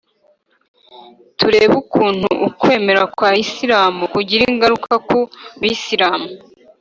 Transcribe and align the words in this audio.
turebe 1.37 1.73
ukuntu 1.83 2.27
ukwemera 2.49 3.01
kwa 3.15 3.29
isilamu 3.43 4.01
kugira 4.13 4.41
ingaruka 4.51 4.93
ku 5.07 5.19
bisilamu 5.59 6.27